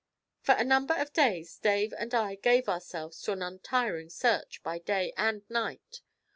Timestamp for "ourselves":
2.67-3.21